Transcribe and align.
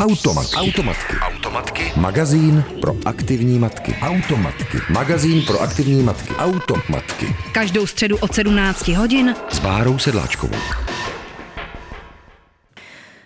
Automatky. 0.00 0.56
Automatky. 0.56 1.16
Automatky. 1.20 1.92
Magazín 1.96 2.64
pro 2.80 2.96
aktivní 3.04 3.58
matky. 3.58 3.94
Automatky. 4.02 4.78
Magazín 4.90 5.42
pro 5.46 5.60
aktivní 5.60 6.02
matky. 6.02 6.34
Automatky. 6.34 7.26
Každou 7.52 7.86
středu 7.86 8.16
od 8.20 8.34
17 8.34 8.88
hodin 8.88 9.34
S 9.48 9.58
Bárou 9.58 9.98
Sedláčkovou. 9.98 10.58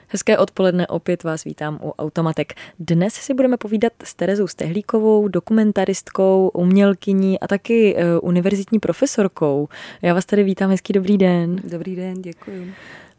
Hezké 0.08 0.38
odpoledne, 0.38 0.86
opět 0.86 1.22
vás 1.22 1.44
vítám 1.44 1.78
u 1.82 1.90
Automatek. 1.90 2.54
Dnes 2.78 3.14
si 3.14 3.34
budeme 3.34 3.56
povídat 3.56 3.92
s 4.04 4.14
Terezou 4.14 4.46
Stehlíkovou, 4.46 5.28
dokumentaristkou, 5.28 6.50
umělkyní 6.54 7.40
a 7.40 7.46
taky 7.46 7.94
uh, 7.94 8.00
univerzitní 8.22 8.78
profesorkou. 8.78 9.68
Já 10.02 10.14
vás 10.14 10.26
tady 10.26 10.42
vítám, 10.42 10.70
hezký 10.70 10.92
dobrý 10.92 11.18
den. 11.18 11.60
Dobrý 11.64 11.96
den, 11.96 12.22
děkuji. 12.22 12.74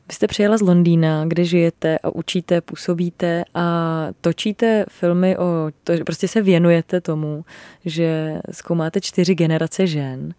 Vy 0.10 0.16
jste 0.16 0.28
přijela 0.28 0.58
z 0.58 0.62
Londýna, 0.62 1.26
kde 1.26 1.46
žijete 1.46 1.98
a 1.98 2.10
učíte, 2.10 2.62
působíte 2.62 3.44
a 3.54 4.08
točíte 4.22 4.86
filmy 4.90 5.38
o, 5.38 5.72
to, 5.84 5.94
prostě 6.06 6.28
se 6.28 6.42
věnujete 6.42 7.02
tomu, 7.02 7.46
že 7.86 8.42
zkoumáte 8.52 9.02
čtyři 9.02 9.36
generace 9.36 9.88
žen. 9.88 10.34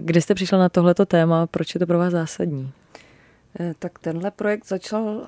Kde 0.00 0.20
jste 0.20 0.34
přišla 0.34 0.58
na 0.58 0.68
tohleto 0.68 1.06
téma, 1.06 1.46
proč 1.46 1.74
je 1.74 1.78
to 1.78 1.86
pro 1.86 1.98
vás 1.98 2.12
zásadní? 2.12 2.72
Eh, 3.60 3.74
tak 3.78 3.98
tenhle 3.98 4.30
projekt 4.30 4.66
začal 4.66 5.26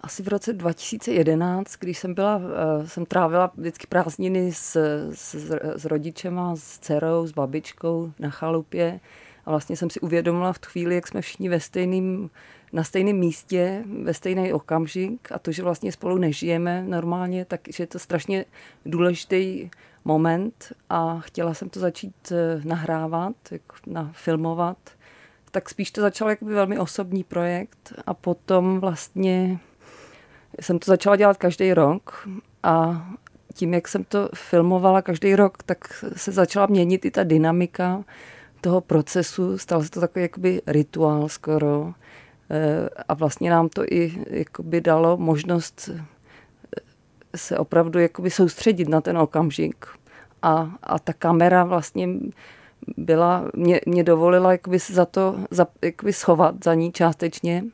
asi 0.00 0.22
v 0.22 0.28
roce 0.28 0.52
2011, 0.52 1.76
když 1.80 1.98
jsem 1.98 2.14
byla, 2.14 2.40
eh, 2.42 2.88
jsem 2.88 3.06
trávila 3.06 3.52
vždycky 3.56 3.86
prázdniny 3.86 4.52
s, 4.52 4.76
s, 5.14 5.34
s 5.76 5.84
rodičema, 5.84 6.56
s 6.56 6.78
dcerou, 6.78 7.26
s 7.26 7.32
babičkou 7.32 8.12
na 8.18 8.30
chalupě 8.30 9.00
a 9.46 9.50
vlastně 9.50 9.76
jsem 9.76 9.90
si 9.90 10.00
uvědomila 10.00 10.52
v 10.52 10.58
tu 10.58 10.68
chvíli, 10.68 10.94
jak 10.94 11.08
jsme 11.08 11.20
všichni 11.20 11.48
ve 11.48 11.60
stejným, 11.60 12.30
na 12.72 12.84
stejném 12.84 13.16
místě, 13.16 13.84
ve 14.02 14.14
stejný 14.14 14.52
okamžik 14.52 15.32
a 15.32 15.38
to, 15.38 15.52
že 15.52 15.62
vlastně 15.62 15.92
spolu 15.92 16.18
nežijeme 16.18 16.84
normálně, 16.86 17.44
takže 17.44 17.82
je 17.82 17.86
to 17.86 17.98
strašně 17.98 18.44
důležitý 18.86 19.70
moment 20.04 20.72
a 20.90 21.20
chtěla 21.20 21.54
jsem 21.54 21.68
to 21.68 21.80
začít 21.80 22.32
eh, 22.32 22.60
nahrávat, 22.64 23.34
jako 23.50 23.76
nafilmovat, 23.86 24.78
tak 25.50 25.70
spíš 25.70 25.90
to 25.90 26.00
začal 26.00 26.30
jako 26.30 26.44
velmi 26.44 26.78
osobní 26.78 27.24
projekt 27.24 27.92
a 28.06 28.14
potom 28.14 28.80
vlastně 28.80 29.58
jsem 30.60 30.78
to 30.78 30.90
začala 30.90 31.16
dělat 31.16 31.36
každý 31.36 31.74
rok 31.74 32.28
a 32.62 33.06
tím, 33.54 33.74
jak 33.74 33.88
jsem 33.88 34.04
to 34.04 34.28
filmovala 34.34 35.02
každý 35.02 35.36
rok, 35.36 35.62
tak 35.62 36.04
se 36.16 36.32
začala 36.32 36.66
měnit 36.66 37.04
i 37.04 37.10
ta 37.10 37.24
dynamika 37.24 38.04
toho 38.60 38.80
procesu. 38.80 39.58
Stal 39.58 39.82
se 39.82 39.90
to 39.90 40.00
takový 40.00 40.22
jakoby 40.22 40.62
rituál 40.66 41.28
skoro. 41.28 41.94
Eh, 42.50 42.88
a 43.08 43.14
vlastně 43.14 43.50
nám 43.50 43.68
to 43.68 43.84
i 43.84 44.24
jakoby 44.30 44.80
dalo 44.80 45.16
možnost 45.16 45.90
se 47.36 47.58
opravdu 47.58 47.98
jakoby 47.98 48.30
soustředit 48.30 48.88
na 48.88 49.00
ten 49.00 49.18
okamžik. 49.18 49.86
A, 50.42 50.70
a 50.82 50.98
ta 50.98 51.12
kamera 51.12 51.64
vlastně 51.64 52.08
byla, 52.96 53.50
mě, 53.54 53.80
mě 53.86 54.04
dovolila 54.04 54.52
jakoby 54.52 54.80
se 54.80 54.92
za 54.92 55.04
to 55.04 55.36
za, 55.50 55.66
jakoby 55.82 56.12
schovat 56.12 56.54
za 56.64 56.74
ní 56.74 56.92
částečně 56.92 57.64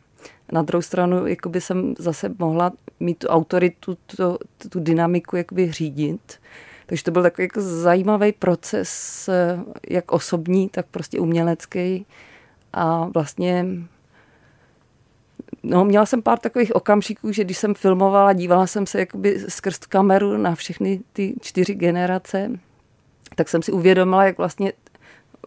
na 0.52 0.62
druhou 0.62 0.82
stranu 0.82 1.26
jakoby 1.26 1.60
jsem 1.60 1.94
zase 1.98 2.34
mohla 2.38 2.72
mít 3.00 3.18
tu 3.18 3.28
autoritu, 3.28 3.94
tu, 3.94 4.38
tu 4.68 4.80
dynamiku 4.80 5.36
jakoby 5.36 5.72
řídit. 5.72 6.40
Takže 6.86 7.04
to 7.04 7.10
byl 7.10 7.22
takový 7.22 7.44
jako 7.44 7.60
zajímavý 7.60 8.32
proces, 8.32 9.30
jak 9.88 10.12
osobní, 10.12 10.68
tak 10.68 10.86
prostě 10.86 11.20
umělecký. 11.20 12.06
A 12.72 13.04
vlastně 13.14 13.66
No, 15.62 15.84
měla 15.84 16.06
jsem 16.06 16.22
pár 16.22 16.38
takových 16.38 16.74
okamžiků, 16.74 17.32
že 17.32 17.44
když 17.44 17.58
jsem 17.58 17.74
filmovala, 17.74 18.32
dívala 18.32 18.66
jsem 18.66 18.86
se 18.86 18.98
jakoby 18.98 19.40
skrz 19.48 19.78
kameru 19.78 20.36
na 20.36 20.54
všechny 20.54 21.00
ty 21.12 21.34
čtyři 21.40 21.74
generace, 21.74 22.50
tak 23.34 23.48
jsem 23.48 23.62
si 23.62 23.72
uvědomila, 23.72 24.24
jak 24.24 24.38
vlastně, 24.38 24.72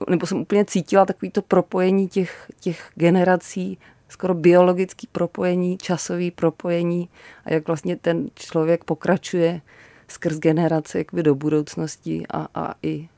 nebo 0.10 0.26
jsem 0.26 0.42
úplně 0.42 0.66
cítila 0.66 1.06
takový 1.06 1.32
to 1.32 1.42
propojení 1.42 2.08
těch, 2.08 2.52
těch 2.60 2.92
generací 2.96 3.78
skoro 4.10 4.34
biologický 4.34 5.08
propojení, 5.12 5.78
časový 5.78 6.32
propojení 6.32 7.10
a 7.46 7.54
jak 7.54 7.68
vlastně 7.68 7.96
ten 7.96 8.30
člověk 8.36 8.84
pokračuje 8.84 9.62
skrz 10.08 10.40
generace 10.40 10.98
jakby 10.98 11.24
do 11.24 11.36
budoucnosti 11.36 12.24
a, 12.30 12.48
a 12.56 12.74
i 12.84 13.10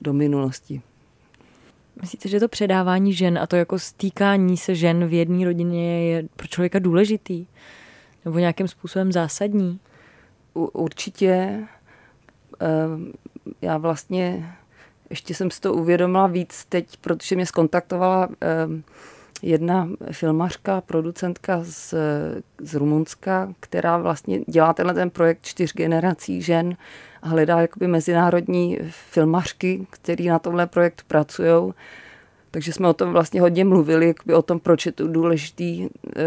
do 0.00 0.12
minulosti. 0.12 0.82
Myslíte, 2.02 2.28
že 2.28 2.40
to 2.40 2.48
předávání 2.48 3.12
žen 3.12 3.38
a 3.38 3.46
to 3.46 3.56
jako 3.56 3.78
stýkání 3.78 4.56
se 4.56 4.74
žen 4.74 5.06
v 5.06 5.12
jedné 5.12 5.44
rodině 5.44 6.08
je 6.08 6.28
pro 6.36 6.46
člověka 6.46 6.78
důležitý? 6.78 7.46
Nebo 8.24 8.38
nějakým 8.38 8.68
způsobem 8.68 9.12
zásadní? 9.12 9.80
U, 10.54 10.64
určitě. 10.64 11.58
Ehm, 12.60 13.12
já 13.62 13.78
vlastně 13.78 14.54
ještě 15.10 15.34
jsem 15.34 15.50
si 15.50 15.60
to 15.60 15.74
uvědomila 15.74 16.26
víc 16.26 16.64
teď, 16.68 16.96
protože 16.96 17.34
mě 17.34 17.46
skontaktovala 17.46 18.28
ehm, 18.40 18.84
jedna 19.42 19.88
filmařka, 20.12 20.80
producentka 20.80 21.58
z, 21.62 21.94
z 22.58 22.74
Rumunska, 22.74 23.54
která 23.60 23.98
vlastně 23.98 24.40
dělá 24.46 24.72
tenhle 24.72 24.94
ten 24.94 25.10
projekt 25.10 25.44
čtyř 25.46 25.74
generací 25.74 26.42
žen 26.42 26.76
hledá 27.22 27.60
jakoby 27.60 27.86
mezinárodní 27.86 28.78
filmařky, 28.90 29.86
který 29.90 30.28
na 30.28 30.38
tomhle 30.38 30.66
projektu 30.66 31.04
pracují. 31.06 31.72
Takže 32.50 32.72
jsme 32.72 32.88
o 32.88 32.92
tom 32.92 33.12
vlastně 33.12 33.40
hodně 33.40 33.64
mluvili, 33.64 34.06
jakoby 34.06 34.34
o 34.34 34.42
tom, 34.42 34.60
proč 34.60 34.86
je 34.86 34.92
to 34.92 35.08
důležitý 35.08 35.88
eh, 36.16 36.22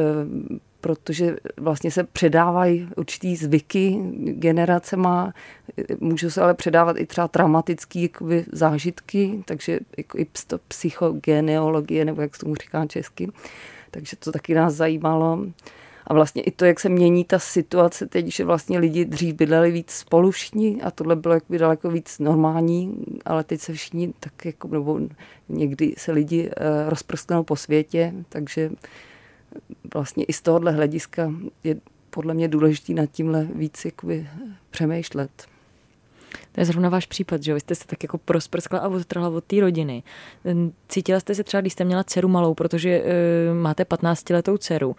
protože 0.86 1.36
vlastně 1.58 1.92
se 1.92 2.04
předávají 2.04 2.90
určitý 2.96 3.36
zvyky 3.36 4.00
generacema, 4.14 5.34
můžou 6.00 6.30
se 6.30 6.42
ale 6.42 6.54
předávat 6.54 6.98
i 7.00 7.06
třeba 7.06 7.28
traumatické 7.28 8.00
jakoby, 8.00 8.46
zážitky, 8.52 9.44
takže 9.46 9.80
jako 9.98 10.18
i 10.18 10.28
psychogeneologie, 10.68 12.06
nebo 12.06 12.22
jak 12.22 12.36
se 12.36 12.42
tomu 12.42 12.56
říká 12.56 12.86
česky. 12.86 13.30
Takže 13.92 14.16
to 14.16 14.32
taky 14.32 14.54
nás 14.54 14.74
zajímalo. 14.74 15.40
A 16.08 16.14
vlastně 16.14 16.42
i 16.42 16.52
to, 16.52 16.66
jak 16.66 16.80
se 16.80 16.90
mění 16.90 17.26
ta 17.26 17.40
situace 17.40 18.08
teď, 18.08 18.28
že 18.28 18.46
vlastně 18.46 18.80
lidi 18.80 19.06
dřív 19.06 19.36
bydleli 19.36 19.72
víc 19.72 19.92
spolu 19.92 20.32
všichni 20.32 20.82
a 20.82 20.92
tohle 20.92 21.16
bylo 21.16 21.34
jakoby 21.34 21.58
daleko 21.58 21.90
víc 21.90 22.20
normální, 22.20 23.06
ale 23.26 23.44
teď 23.44 23.62
se 23.62 23.74
všichni 23.74 24.14
tak 24.20 24.46
jako, 24.46 24.68
nebo 24.68 25.00
někdy 25.50 25.94
se 25.98 26.12
lidi 26.12 26.44
uh, 26.44 26.90
rozprsknou 26.90 27.44
po 27.44 27.56
světě, 27.56 28.14
takže 28.30 28.72
vlastně 29.94 30.24
i 30.24 30.34
z 30.34 30.42
tohohle 30.42 30.72
hlediska 30.72 31.32
je 31.64 31.76
podle 32.10 32.34
mě 32.34 32.48
důležitý 32.48 32.94
nad 32.94 33.06
tímhle 33.12 33.48
víc 33.56 33.86
jakoby 33.86 34.28
přemýšlet. 34.70 35.32
To 36.52 36.62
je 36.62 36.66
zrovna 36.66 36.90
váš 36.90 37.06
případ, 37.06 37.44
že 37.44 37.54
vy 37.54 37.60
jste 37.60 37.76
se 37.76 37.88
tak 37.88 38.04
jako 38.04 38.18
prosprskla 38.18 38.80
a 38.80 38.88
odtrhla 38.88 39.30
od 39.30 39.44
té 39.44 39.60
rodiny. 39.60 40.04
Cítila 40.90 41.20
jste 41.20 41.36
se 41.36 41.44
třeba, 41.44 41.62
když 41.62 41.74
jste 41.74 41.84
měla 41.84 42.04
dceru 42.04 42.28
malou, 42.28 42.54
protože 42.54 43.02
uh, 43.02 43.58
máte 43.58 43.84
15-letou 43.84 44.58
dceru, 44.58 44.96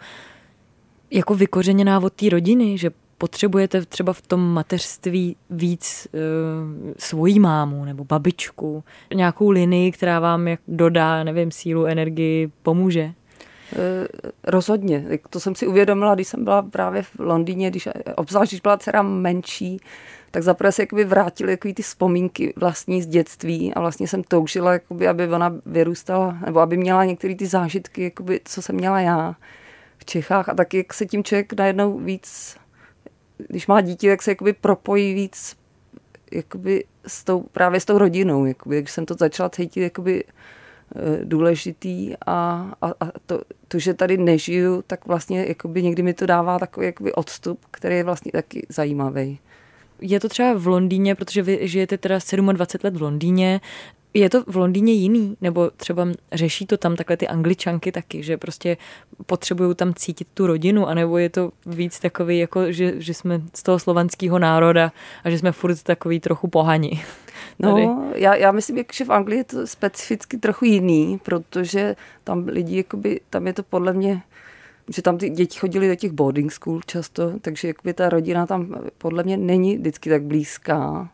jako 1.11 1.35
vykořeněná 1.35 1.99
od 1.99 2.13
té 2.13 2.29
rodiny, 2.29 2.77
že 2.77 2.91
potřebujete 3.17 3.85
třeba 3.85 4.13
v 4.13 4.21
tom 4.21 4.53
mateřství 4.53 5.35
víc 5.49 6.07
uh, 6.13 6.19
svojí 6.97 7.39
mámu 7.39 7.85
nebo 7.85 8.03
babičku, 8.03 8.83
nějakou 9.13 9.49
linii, 9.49 9.91
která 9.91 10.19
vám 10.19 10.47
jak 10.47 10.59
dodá, 10.67 11.23
nevím, 11.23 11.51
sílu, 11.51 11.85
energii, 11.85 12.51
pomůže? 12.63 13.13
Eh, 13.73 14.07
rozhodně. 14.43 15.05
To 15.29 15.39
jsem 15.39 15.55
si 15.55 15.67
uvědomila, 15.67 16.15
když 16.15 16.27
jsem 16.27 16.43
byla 16.43 16.61
právě 16.61 17.03
v 17.03 17.19
Londýně, 17.19 17.69
když, 17.69 17.89
obzvlášť 18.15 18.51
když 18.51 18.61
byla 18.61 18.77
dcera 18.77 19.01
menší, 19.01 19.79
tak 20.31 20.43
zaprvé 20.43 20.71
se 20.71 20.81
jakoby 20.81 21.03
vrátily 21.05 21.51
jakoby 21.51 21.73
ty 21.73 21.81
vzpomínky 21.81 22.53
vlastní 22.55 23.01
z 23.01 23.07
dětství 23.07 23.73
a 23.73 23.79
vlastně 23.79 24.07
jsem 24.07 24.23
toužila, 24.23 24.73
jakoby, 24.73 25.07
aby 25.07 25.27
ona 25.27 25.55
vyrůstala, 25.65 26.37
nebo 26.45 26.59
aby 26.59 26.77
měla 26.77 27.05
některé 27.05 27.35
ty 27.35 27.45
zážitky, 27.45 28.03
jakoby, 28.03 28.41
co 28.45 28.61
jsem 28.61 28.75
měla 28.75 29.01
já 29.01 29.35
Čechách 30.07 30.49
a 30.49 30.53
taky 30.53 30.77
jak 30.77 30.93
se 30.93 31.05
tím 31.05 31.23
člověk 31.23 31.53
najednou 31.53 31.99
víc, 31.99 32.57
když 33.47 33.67
má 33.67 33.81
dítě, 33.81 34.09
tak 34.09 34.21
se 34.21 34.31
jakoby 34.31 34.53
propojí 34.53 35.13
víc 35.13 35.57
jakoby 36.31 36.85
s 37.07 37.23
tou, 37.23 37.41
právě 37.41 37.79
s 37.79 37.85
tou 37.85 37.97
rodinou, 37.97 38.45
jakoby, 38.45 38.81
když 38.81 38.91
jsem 38.91 39.05
to 39.05 39.13
začala 39.13 39.49
cítit 39.49 39.81
jakoby 39.81 40.23
Eh, 40.95 41.19
důležitý 41.23 42.13
a, 42.25 42.67
a, 42.81 42.87
a 42.87 43.11
to, 43.25 43.41
to, 43.67 43.79
že 43.79 43.93
tady 43.93 44.17
nežiju, 44.17 44.83
tak 44.87 45.05
vlastně 45.05 45.45
jakoby 45.47 45.83
někdy 45.83 46.03
mi 46.03 46.13
to 46.13 46.25
dává 46.25 46.59
takový 46.59 46.85
jakoby 46.85 47.13
odstup, 47.13 47.59
který 47.71 47.95
je 47.95 48.03
vlastně 48.03 48.31
taky 48.31 48.67
zajímavý. 48.69 49.39
Je 50.01 50.19
to 50.19 50.29
třeba 50.29 50.53
v 50.53 50.67
Londýně, 50.67 51.15
protože 51.15 51.41
vy 51.41 51.59
žijete 51.61 51.97
teda 51.97 52.19
27 52.51 52.83
let 52.83 52.97
v 52.97 53.01
Londýně, 53.01 53.61
je 54.19 54.29
to 54.29 54.43
v 54.43 54.55
Londýně 54.55 54.93
jiný? 54.93 55.37
Nebo 55.41 55.69
třeba 55.77 56.07
řeší 56.31 56.65
to 56.65 56.77
tam 56.77 56.95
takhle 56.95 57.17
ty 57.17 57.27
angličanky 57.27 57.91
taky, 57.91 58.23
že 58.23 58.37
prostě 58.37 58.77
potřebují 59.25 59.75
tam 59.75 59.93
cítit 59.93 60.27
tu 60.33 60.47
rodinu, 60.47 60.87
anebo 60.87 61.17
je 61.17 61.29
to 61.29 61.51
víc 61.65 61.99
takový, 61.99 62.39
jako 62.39 62.71
že, 62.71 63.01
že 63.01 63.13
jsme 63.13 63.41
z 63.53 63.63
toho 63.63 63.79
slovanského 63.79 64.39
národa 64.39 64.91
a 65.23 65.29
že 65.29 65.39
jsme 65.39 65.51
furt 65.51 65.83
takový 65.83 66.19
trochu 66.19 66.47
pohani? 66.47 67.03
No, 67.59 68.03
já, 68.15 68.35
já 68.35 68.51
myslím, 68.51 68.83
že 68.93 69.05
v 69.05 69.09
Anglii 69.09 69.39
je 69.39 69.43
to 69.43 69.67
specificky 69.67 70.37
trochu 70.37 70.65
jiný, 70.65 71.19
protože 71.23 71.95
tam 72.23 72.47
lidi, 72.47 72.77
jakoby, 72.77 73.19
tam 73.29 73.47
je 73.47 73.53
to 73.53 73.63
podle 73.63 73.93
mě 73.93 74.21
že 74.89 75.01
tam 75.01 75.17
ty 75.17 75.29
děti 75.29 75.59
chodily 75.59 75.87
do 75.87 75.95
těch 75.95 76.11
boarding 76.11 76.51
school 76.51 76.81
často, 76.85 77.33
takže 77.39 77.67
jakoby 77.67 77.93
ta 77.93 78.09
rodina 78.09 78.45
tam 78.45 78.75
podle 78.97 79.23
mě 79.23 79.37
není 79.37 79.77
vždycky 79.77 80.09
tak 80.09 80.23
blízká. 80.23 81.09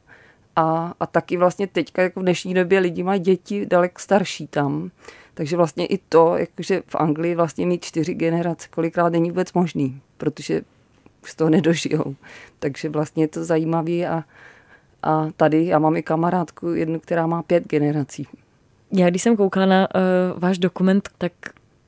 A, 0.56 0.94
a 1.00 1.06
taky 1.06 1.38
vlastně 1.38 1.68
teďka 1.68 2.02
jako 2.02 2.20
v 2.20 2.24
dnešní 2.24 2.54
době 2.54 2.80
lidi 2.80 3.04
mají 3.04 3.20
děti 3.20 3.66
daleko 3.66 4.02
starší 4.02 4.48
tam. 4.48 4.92
Takže 5.34 5.58
vlastně 5.58 5.86
i 5.86 5.98
to, 6.10 6.38
jakože 6.38 6.84
v 6.88 6.96
Anglii 6.96 7.36
vlastně 7.36 7.66
mít 7.66 7.86
čtyři 7.86 8.14
generace, 8.14 8.68
kolikrát 8.70 9.10
není 9.10 9.30
vůbec 9.30 9.54
možný, 9.54 10.02
protože 10.18 10.62
z 11.26 11.36
toho 11.36 11.50
nedožijou. 11.50 12.16
Takže 12.60 12.90
vlastně 12.90 13.24
je 13.24 13.28
to 13.28 13.44
zajímavé 13.44 14.08
a, 14.08 14.24
a 15.04 15.28
tady 15.38 15.66
já 15.66 15.80
mám 15.80 15.98
i 15.98 16.04
kamarádku 16.04 16.70
jednu, 16.70 17.00
která 17.00 17.28
má 17.28 17.44
pět 17.44 17.68
generací. 17.68 18.28
Já 18.92 19.10
když 19.10 19.22
jsem 19.22 19.38
koukala 19.38 19.66
na 19.66 19.88
uh, 19.96 20.40
váš 20.40 20.58
dokument, 20.58 21.10
tak 21.18 21.34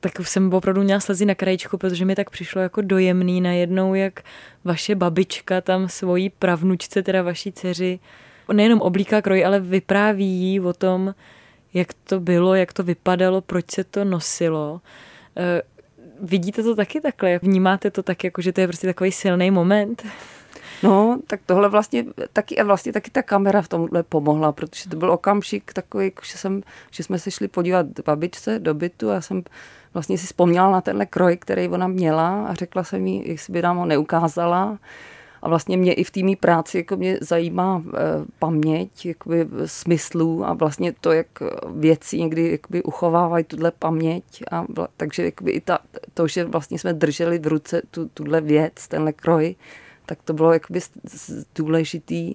tak 0.00 0.26
jsem 0.26 0.52
opravdu 0.52 0.82
měla 0.82 1.00
slzy 1.00 1.24
na 1.24 1.34
krajičku, 1.34 1.78
protože 1.78 2.04
mi 2.04 2.14
tak 2.14 2.30
přišlo 2.30 2.60
jako 2.62 2.80
dojemný 2.80 3.40
najednou, 3.40 3.94
jak 3.94 4.20
vaše 4.64 4.94
babička 4.94 5.60
tam 5.60 5.88
svojí 5.88 6.30
pravnučce, 6.30 7.02
teda 7.02 7.22
vaší 7.22 7.52
dceři, 7.52 7.98
nejenom 8.52 8.80
oblíká 8.80 9.22
kroj, 9.22 9.44
ale 9.44 9.60
vypráví 9.60 10.26
jí 10.26 10.60
o 10.60 10.72
tom, 10.72 11.14
jak 11.74 11.88
to 12.04 12.20
bylo, 12.20 12.54
jak 12.54 12.72
to 12.72 12.82
vypadalo, 12.82 13.40
proč 13.40 13.70
se 13.70 13.84
to 13.84 14.04
nosilo. 14.04 14.80
E, 15.36 15.62
vidíte 16.20 16.62
to 16.62 16.74
taky 16.74 17.00
takhle? 17.00 17.38
Vnímáte 17.42 17.90
to 17.90 18.02
tak, 18.02 18.24
jako, 18.24 18.42
že 18.42 18.52
to 18.52 18.60
je 18.60 18.66
prostě 18.66 18.86
takový 18.86 19.12
silný 19.12 19.50
moment? 19.50 20.02
No, 20.82 21.18
tak 21.26 21.40
tohle 21.46 21.68
vlastně 21.68 22.04
taky, 22.32 22.58
a 22.58 22.64
vlastně 22.64 22.92
taky 22.92 23.10
ta 23.10 23.22
kamera 23.22 23.62
v 23.62 23.68
tomhle 23.68 24.02
pomohla, 24.02 24.52
protože 24.52 24.88
to 24.88 24.96
byl 24.96 25.10
okamžik 25.10 25.72
takový, 25.72 26.12
že, 26.22 26.38
jsem, 26.38 26.62
že 26.90 27.02
jsme 27.02 27.18
se 27.18 27.30
šli 27.30 27.48
podívat 27.48 27.86
babičce 28.04 28.58
do 28.58 28.74
bytu 28.74 29.10
a 29.10 29.20
jsem 29.20 29.42
vlastně 29.94 30.18
si 30.18 30.26
vzpomněla 30.26 30.70
na 30.70 30.80
tenhle 30.80 31.06
kroj, 31.06 31.36
který 31.36 31.68
ona 31.68 31.86
měla 31.86 32.46
a 32.46 32.54
řekla 32.54 32.84
jsem 32.84 33.06
jí, 33.06 33.28
jestli 33.28 33.52
by 33.52 33.62
nám 33.62 33.76
ho 33.76 33.86
neukázala. 33.86 34.78
A 35.42 35.48
vlastně 35.48 35.76
mě 35.76 35.92
i 35.92 36.04
v 36.04 36.10
té 36.10 36.20
práci 36.40 36.76
jako 36.78 36.96
mě 36.96 37.18
zajímá 37.20 37.82
e, 37.86 37.98
paměť 38.38 39.06
jakoby, 39.06 39.46
smyslů 39.66 40.46
a 40.46 40.52
vlastně 40.52 40.92
to, 41.00 41.12
jak 41.12 41.26
věci 41.74 42.18
někdy 42.18 42.50
jakoby, 42.50 42.82
uchovávají 42.82 43.44
tuhle 43.44 43.70
paměť. 43.70 44.42
A, 44.50 44.64
takže 44.96 45.24
jakoby, 45.24 45.50
i 45.50 45.60
ta, 45.60 45.78
to, 46.14 46.28
že 46.28 46.44
vlastně 46.44 46.78
jsme 46.78 46.92
drželi 46.92 47.38
v 47.38 47.46
ruce 47.46 47.82
tu, 47.90 48.08
tuhle 48.14 48.40
věc, 48.40 48.88
tenhle 48.88 49.12
kroj, 49.12 49.54
tak 50.06 50.22
to 50.22 50.32
bylo 50.32 50.52
jakoby 50.52 50.80
důležitý. 51.54 52.34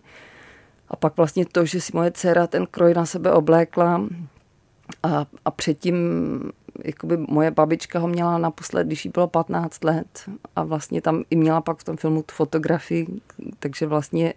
A 0.89 0.95
pak 0.95 1.17
vlastně 1.17 1.45
to, 1.45 1.65
že 1.65 1.81
si 1.81 1.91
moje 1.95 2.11
dcera 2.11 2.47
ten 2.47 2.67
kroj 2.71 2.93
na 2.93 3.05
sebe 3.05 3.31
oblékla 3.31 4.07
a, 5.03 5.25
a 5.45 5.51
předtím 5.51 5.95
jakoby 6.83 7.17
moje 7.17 7.51
babička 7.51 7.99
ho 7.99 8.07
měla 8.07 8.37
naposled, 8.37 8.87
když 8.87 9.05
jí 9.05 9.11
bylo 9.11 9.27
15 9.27 9.83
let 9.83 10.29
a 10.55 10.63
vlastně 10.63 11.01
tam 11.01 11.23
i 11.29 11.35
měla 11.35 11.61
pak 11.61 11.79
v 11.79 11.83
tom 11.83 11.97
filmu 11.97 12.23
tu 12.23 12.35
fotografii, 12.35 13.07
takže 13.59 13.85
vlastně 13.85 14.33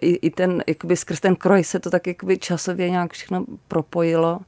i, 0.00 0.14
i 0.14 0.30
ten, 0.30 0.62
jakoby 0.66 0.96
skrz 0.96 1.20
ten 1.20 1.36
kroj 1.36 1.64
se 1.64 1.80
to 1.80 1.90
tak 1.90 2.06
jakoby 2.06 2.38
časově 2.38 2.90
nějak 2.90 3.12
všechno 3.12 3.44
propojilo, 3.68 4.40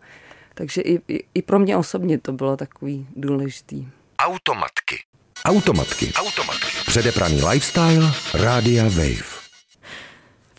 takže 0.55 0.83
i, 0.83 1.01
i, 1.09 1.25
i 1.35 1.43
pro 1.43 1.59
mě 1.59 1.77
osobně 1.77 2.19
to 2.19 2.33
bylo 2.33 2.57
takový 2.57 3.07
důležitý. 3.17 3.89
Automatky. 4.19 4.97
Automatky. 5.45 6.13
Automatky. 6.13 6.67
Předepraný 6.87 7.43
lifestyle 7.43 8.13
Rádia 8.35 8.85
Wave. 8.85 9.40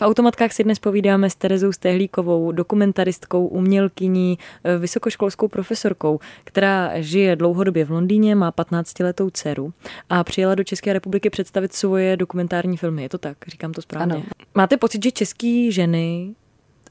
V 0.01 0.03
automatkách 0.03 0.53
si 0.53 0.63
dnes 0.63 0.79
povídáme 0.79 1.29
s 1.29 1.35
Terezou 1.35 1.71
Stehlíkovou, 1.71 2.51
dokumentaristkou, 2.51 3.47
umělkyní, 3.47 4.39
eh, 4.63 4.77
vysokoškolskou 4.77 5.47
profesorkou, 5.47 6.19
která 6.43 7.01
žije 7.01 7.35
dlouhodobě 7.35 7.85
v 7.85 7.91
Londýně, 7.91 8.35
má 8.35 8.51
15-letou 8.51 9.29
dceru 9.29 9.73
a 10.09 10.23
přijela 10.23 10.55
do 10.55 10.63
České 10.63 10.93
republiky 10.93 11.29
představit 11.29 11.73
svoje 11.73 12.17
dokumentární 12.17 12.77
filmy. 12.77 13.01
Je 13.01 13.09
to 13.09 13.17
tak? 13.17 13.37
Říkám 13.47 13.71
to 13.71 13.81
správně. 13.81 14.13
Ano. 14.15 14.23
Máte 14.55 14.77
pocit, 14.77 15.03
že 15.03 15.11
české 15.11 15.71
ženy 15.71 16.35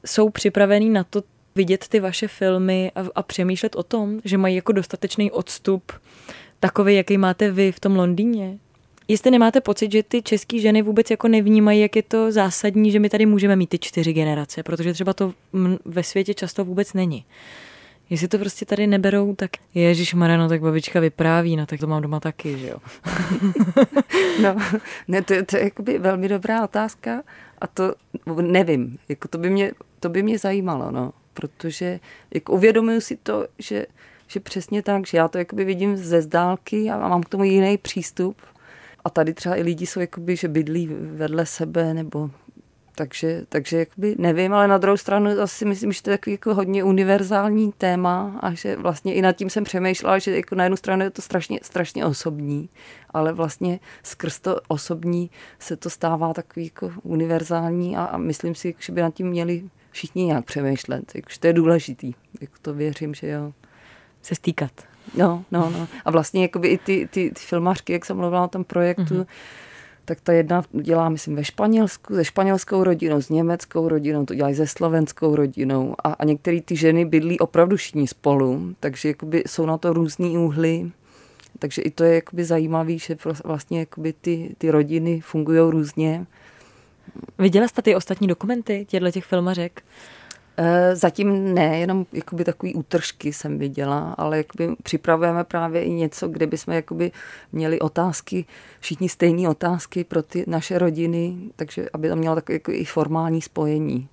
jsou 0.05 0.29
připravený 0.29 0.89
na 0.89 1.03
to 1.03 1.23
vidět 1.55 1.87
ty 1.87 1.99
vaše 1.99 2.27
filmy 2.27 2.91
a, 2.95 3.03
a 3.15 3.23
přemýšlet 3.23 3.75
o 3.75 3.83
tom, 3.83 4.19
že 4.23 4.37
mají 4.37 4.55
jako 4.55 4.71
dostatečný 4.71 5.31
odstup 5.31 5.91
takový, 6.59 6.95
jaký 6.95 7.17
máte 7.17 7.51
vy 7.51 7.71
v 7.71 7.79
tom 7.79 7.95
Londýně? 7.95 8.57
Jestli 9.07 9.31
nemáte 9.31 9.61
pocit, 9.61 9.91
že 9.91 10.03
ty 10.03 10.21
české 10.21 10.59
ženy 10.59 10.81
vůbec 10.81 11.11
jako 11.11 11.27
nevnímají, 11.27 11.81
jak 11.81 11.95
je 11.95 12.03
to 12.03 12.31
zásadní, 12.31 12.91
že 12.91 12.99
my 12.99 13.09
tady 13.09 13.25
můžeme 13.25 13.55
mít 13.55 13.69
ty 13.69 13.79
čtyři 13.79 14.13
generace, 14.13 14.63
protože 14.63 14.93
třeba 14.93 15.13
to 15.13 15.33
ve 15.85 16.03
světě 16.03 16.33
často 16.33 16.65
vůbec 16.65 16.93
není. 16.93 17.25
Jestli 18.09 18.27
to 18.27 18.37
prostě 18.37 18.65
tady 18.65 18.87
neberou, 18.87 19.35
tak 19.35 19.51
Ježíš 19.73 20.13
Marano, 20.13 20.49
tak 20.49 20.61
babička 20.61 20.99
vypráví, 20.99 21.55
no 21.55 21.65
tak 21.65 21.79
to 21.79 21.87
mám 21.87 22.01
doma 22.01 22.19
taky, 22.19 22.57
že 22.57 22.67
jo. 22.67 22.77
no, 24.41 24.55
ne, 25.07 25.21
to, 25.21 25.33
to 25.45 25.57
je 25.57 25.63
jakoby 25.63 25.99
velmi 25.99 26.27
dobrá 26.27 26.63
otázka 26.63 27.23
a 27.61 27.67
to 27.67 27.93
nevím, 28.41 28.97
jako 29.09 29.27
to 29.27 29.37
by 29.37 29.49
mě, 29.49 29.71
to 29.99 30.09
by 30.09 30.23
mě 30.23 30.39
zajímalo, 30.39 30.91
no, 30.91 31.11
protože 31.33 31.99
jako 32.33 32.53
uvědomuju 32.53 33.01
si 33.01 33.15
to, 33.15 33.47
že, 33.59 33.85
že 34.27 34.39
přesně 34.39 34.81
tak, 34.81 35.07
že 35.07 35.17
já 35.17 35.27
to 35.27 35.37
jakoby 35.37 35.65
vidím 35.65 35.97
ze 35.97 36.21
zdálky 36.21 36.89
a 36.89 37.09
mám 37.09 37.23
k 37.23 37.29
tomu 37.29 37.43
jiný 37.43 37.77
přístup, 37.77 38.35
a 39.03 39.09
tady 39.09 39.33
třeba 39.33 39.55
i 39.55 39.61
lidi 39.61 39.85
jsou 39.85 39.99
jakoby, 39.99 40.35
že 40.35 40.47
bydlí 40.47 40.87
vedle 40.91 41.45
sebe 41.45 41.93
nebo 41.93 42.29
takže, 42.95 43.41
takže 43.49 43.77
jakoby 43.77 44.15
nevím, 44.19 44.53
ale 44.53 44.67
na 44.67 44.77
druhou 44.77 44.97
stranu 44.97 45.41
asi 45.41 45.65
myslím, 45.65 45.91
že 45.91 46.01
to 46.01 46.09
je 46.09 46.17
takový 46.17 46.33
jako 46.33 46.55
hodně 46.55 46.83
univerzální 46.83 47.71
téma 47.71 48.39
a 48.41 48.53
že 48.53 48.75
vlastně 48.75 49.13
i 49.13 49.21
nad 49.21 49.31
tím 49.31 49.49
jsem 49.49 49.63
přemýšlela, 49.63 50.19
že 50.19 50.35
jako 50.35 50.55
na 50.55 50.63
jednu 50.63 50.77
stranu 50.77 51.03
je 51.03 51.09
to 51.09 51.21
strašně, 51.21 51.59
strašně 51.63 52.05
osobní, 52.05 52.69
ale 53.09 53.33
vlastně 53.33 53.79
skrz 54.03 54.39
to 54.39 54.61
osobní 54.67 55.31
se 55.59 55.75
to 55.75 55.89
stává 55.89 56.33
takový 56.33 56.65
jako 56.65 56.91
univerzální 57.03 57.97
a, 57.97 58.03
a 58.03 58.17
myslím 58.17 58.55
si, 58.55 58.75
že 58.79 58.93
by 58.93 59.01
nad 59.01 59.13
tím 59.13 59.27
měli 59.27 59.63
všichni 59.91 60.25
nějak 60.25 60.45
přemýšlet, 60.45 61.11
že 61.29 61.39
to 61.39 61.47
je 61.47 61.53
důležitý, 61.53 62.13
jako 62.41 62.53
to 62.61 62.73
věřím, 62.73 63.13
že 63.13 63.27
jo. 63.27 63.53
Se 64.21 64.35
stýkat. 64.35 64.90
No, 65.17 65.43
no, 65.51 65.69
no. 65.69 65.87
A 66.05 66.11
vlastně 66.11 66.41
jakoby 66.41 66.67
i 66.67 66.77
ty, 66.77 67.07
ty, 67.11 67.31
ty 67.31 67.39
filmařky, 67.39 67.93
jak 67.93 68.05
jsem 68.05 68.17
mluvila 68.17 68.43
o 68.43 68.47
tom 68.47 68.63
projektu, 68.63 69.03
mm-hmm. 69.03 69.25
tak 70.05 70.21
ta 70.21 70.33
jedna 70.33 70.63
dělá, 70.71 71.09
myslím, 71.09 71.35
ve 71.35 71.43
Španělsku, 71.43 72.15
se 72.15 72.25
španělskou 72.25 72.83
rodinou, 72.83 73.21
s 73.21 73.29
německou 73.29 73.87
rodinou, 73.87 74.25
to 74.25 74.35
dělají 74.35 74.55
se 74.55 74.67
slovenskou 74.67 75.35
rodinou 75.35 75.95
a, 76.03 76.13
a 76.13 76.25
některé 76.25 76.61
ty 76.61 76.75
ženy 76.75 77.05
bydlí 77.05 77.39
opravdu 77.39 77.77
všichni 77.77 78.07
spolu, 78.07 78.75
takže 78.79 79.09
jakoby 79.09 79.43
jsou 79.47 79.65
na 79.65 79.77
to 79.77 79.93
různý 79.93 80.37
úhly, 80.37 80.91
takže 81.59 81.81
i 81.81 81.91
to 81.91 82.03
je 82.03 82.15
jakoby 82.15 82.43
zajímavé, 82.43 82.97
že 82.97 83.17
vlastně 83.45 83.79
jakoby 83.79 84.13
ty, 84.13 84.55
ty 84.57 84.71
rodiny 84.71 85.21
fungují 85.21 85.59
různě. 85.59 86.25
Viděla 87.37 87.67
jste 87.67 87.81
ty 87.81 87.95
ostatní 87.95 88.27
dokumenty 88.27 88.85
těchto 88.89 89.11
těch 89.11 89.25
filmařek? 89.25 89.83
Eh, 90.57 90.95
zatím 90.95 91.53
ne, 91.53 91.79
jenom 91.79 92.05
jakoby 92.13 92.43
takový 92.43 92.75
útržky 92.75 93.33
jsem 93.33 93.59
viděla, 93.59 94.15
ale 94.17 94.37
jakoby 94.37 94.75
připravujeme 94.83 95.43
právě 95.43 95.83
i 95.83 95.91
něco, 95.91 96.27
kde 96.27 96.47
bychom 96.47 96.73
jakoby 96.73 97.11
měli 97.51 97.79
otázky, 97.79 98.45
všichni 98.79 99.09
stejné 99.09 99.49
otázky 99.49 100.03
pro 100.03 100.23
ty 100.23 100.43
naše 100.47 100.79
rodiny, 100.79 101.37
takže 101.55 101.89
aby 101.93 102.09
to 102.09 102.15
mělo 102.15 102.35
takové 102.35 102.55
jako 102.55 102.71
i 102.71 102.85
formální 102.85 103.41
spojení. 103.41 104.07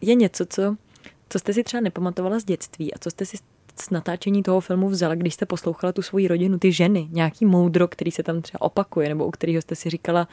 Je 0.00 0.14
něco, 0.14 0.46
co, 0.46 0.76
co 1.28 1.38
jste 1.38 1.52
si 1.52 1.64
třeba 1.64 1.80
nepamatovala 1.80 2.38
z 2.38 2.44
dětství 2.44 2.94
a 2.94 2.98
co 2.98 3.10
jste 3.10 3.26
si 3.26 3.36
z 3.80 3.90
natáčení 3.90 4.42
toho 4.42 4.60
filmu 4.60 4.88
vzala, 4.88 5.14
když 5.14 5.34
jste 5.34 5.46
poslouchala 5.46 5.92
tu 5.92 6.02
svoji 6.02 6.28
rodinu, 6.28 6.58
ty 6.58 6.72
ženy, 6.72 7.08
nějaký 7.10 7.46
moudro, 7.46 7.88
který 7.88 8.10
se 8.10 8.22
tam 8.22 8.42
třeba 8.42 8.60
opakuje, 8.60 9.08
nebo 9.08 9.26
u 9.26 9.30
kterého 9.30 9.62
jste 9.62 9.74
si 9.74 9.90
říkala, 9.90 10.28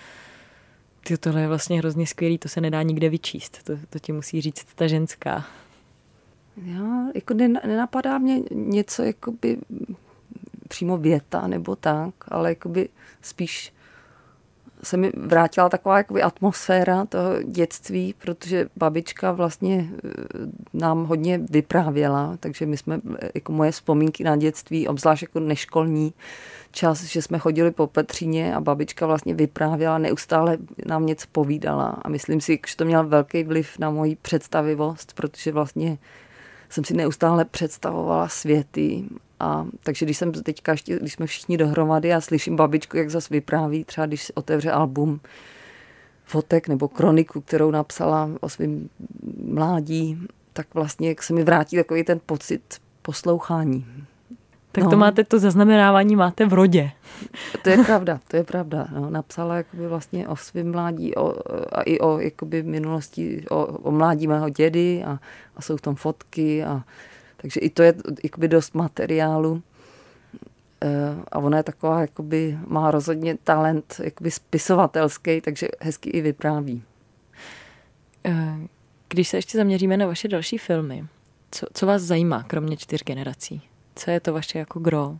ty, 1.07 1.17
tohle 1.17 1.41
je 1.41 1.47
vlastně 1.47 1.77
hrozně 1.77 2.07
skvělý, 2.07 2.37
to 2.37 2.49
se 2.49 2.61
nedá 2.61 2.81
nikde 2.81 3.09
vyčíst, 3.09 3.63
to, 3.63 3.73
to 3.89 3.99
ti 3.99 4.11
musí 4.11 4.41
říct 4.41 4.65
ta 4.75 4.87
ženská. 4.87 5.45
Já, 6.65 7.05
jako 7.15 7.33
nenapadá 7.33 8.17
mě 8.17 8.41
něco 8.51 9.03
jakoby 9.03 9.57
přímo 10.67 10.97
věta 10.97 11.47
nebo 11.47 11.75
tak, 11.75 12.13
ale 12.27 12.49
jakoby 12.49 12.89
spíš 13.21 13.73
se 14.85 14.97
mi 14.97 15.11
vrátila 15.17 15.69
taková 15.69 15.97
jakoby 15.97 16.21
atmosféra 16.21 17.05
toho 17.05 17.41
dětství, 17.43 18.15
protože 18.17 18.69
babička 18.75 19.31
vlastně 19.31 19.89
eh, 19.91 20.09
nám 20.73 21.05
hodně 21.05 21.37
vyprávěla, 21.49 22.37
takže 22.39 22.65
my 22.65 22.77
jsme, 22.77 22.99
eh, 23.19 23.29
jako 23.35 23.51
moje 23.51 23.71
vzpomínky 23.71 24.23
na 24.23 24.35
dětství, 24.35 24.87
obzvlášť 24.87 25.21
jako 25.21 25.39
neškolní 25.39 26.13
čas, 26.71 27.03
že 27.03 27.21
jsme 27.21 27.39
chodili 27.39 27.71
po 27.71 27.87
Petříně 27.87 28.55
a 28.55 28.61
babička 28.61 29.05
vlastně 29.05 29.33
vyprávěla, 29.33 29.97
neustále 29.97 30.57
nám 30.85 31.05
něco 31.05 31.27
povídala. 31.31 31.97
A 32.01 32.09
myslím 32.09 32.41
si, 32.41 32.59
že 32.67 32.75
to 32.75 32.85
měl 32.85 33.07
velký 33.07 33.43
vliv 33.43 33.79
na 33.79 33.89
moji 33.89 34.15
představivost, 34.15 35.13
protože 35.13 35.51
vlastně 35.51 35.97
jsem 36.69 36.83
si 36.83 36.93
neustále 36.93 37.45
představovala 37.45 38.27
světy 38.27 39.03
a 39.39 39.65
takže 39.83 40.05
když 40.05 40.17
jsem 40.17 40.31
teďka 40.31 40.71
ještě, 40.71 40.99
když 40.99 41.13
jsme 41.13 41.25
všichni 41.25 41.57
dohromady 41.57 42.13
a 42.13 42.21
slyším 42.21 42.55
babičku, 42.55 42.97
jak 42.97 43.09
zase 43.09 43.27
vypráví, 43.31 43.83
třeba 43.83 44.07
když 44.07 44.31
otevře 44.35 44.71
album 44.71 45.19
fotek 46.25 46.67
nebo 46.67 46.87
kroniku, 46.87 47.41
kterou 47.41 47.71
napsala 47.71 48.29
o 48.39 48.49
svém 48.49 48.89
mládí, 49.43 50.17
tak 50.53 50.67
vlastně 50.73 51.09
jak 51.09 51.23
se 51.23 51.33
mi 51.33 51.43
vrátí 51.43 51.75
takový 51.75 52.03
ten 52.03 52.19
pocit 52.25 52.61
poslouchání. 53.01 53.85
Tak 54.71 54.83
no. 54.83 54.89
to 54.89 54.97
máte, 54.97 55.23
to 55.23 55.39
zaznamenávání 55.39 56.15
máte 56.15 56.45
v 56.45 56.53
rodě. 56.53 56.91
To 57.61 57.69
je 57.69 57.83
pravda, 57.83 58.19
to 58.27 58.37
je 58.37 58.43
pravda. 58.43 58.87
No, 58.93 59.09
napsala 59.09 59.55
jakoby 59.55 59.87
vlastně 59.87 60.27
o 60.27 60.35
svém 60.35 60.71
mládí 60.71 61.15
o, 61.15 61.35
a 61.71 61.81
i 61.81 61.99
o 61.99 62.19
jakoby 62.19 62.63
minulosti, 62.63 63.45
o, 63.49 63.65
o 63.65 63.91
mládí 63.91 64.27
mého 64.27 64.49
dědy 64.49 65.03
a, 65.03 65.19
a 65.55 65.61
jsou 65.61 65.77
tam 65.77 65.95
fotky 65.95 66.63
a 66.63 66.83
takže 67.45 67.59
i 67.59 67.69
to 67.69 67.83
je 67.83 67.93
jakoby 68.23 68.47
dost 68.47 68.75
materiálu. 68.75 69.63
E, 70.81 71.15
a 71.31 71.39
ona 71.39 71.57
je 71.57 71.63
taková, 71.63 72.01
jakoby, 72.01 72.57
má 72.67 72.91
rozhodně 72.91 73.37
talent 73.43 74.01
jakoby 74.03 74.31
spisovatelský, 74.31 75.41
takže 75.41 75.67
hezky 75.79 76.09
i 76.09 76.21
vypráví. 76.21 76.83
E, 78.25 78.57
když 79.09 79.27
se 79.27 79.37
ještě 79.37 79.57
zaměříme 79.57 79.97
na 79.97 80.07
vaše 80.07 80.27
další 80.27 80.57
filmy, 80.57 81.05
co, 81.51 81.65
co 81.73 81.85
vás 81.85 82.01
zajímá, 82.01 82.43
kromě 82.43 82.77
čtyř 82.77 83.03
generací? 83.03 83.61
Co 83.95 84.11
je 84.11 84.19
to 84.19 84.33
vaše 84.33 84.59
jako 84.59 84.79
gro? 84.79 85.17